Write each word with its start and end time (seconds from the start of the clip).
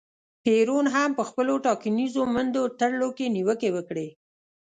پېرون 0.43 0.85
هم 0.95 1.09
په 1.17 1.23
خپلو 1.29 1.53
ټاکنیزو 1.65 2.21
منډو 2.33 2.63
ترړو 2.79 3.09
کې 3.17 3.33
نیوکې 3.35 3.69
وکړې. 3.75 4.07